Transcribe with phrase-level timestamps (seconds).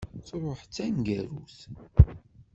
[0.27, 1.59] Truḥ d taneggarut.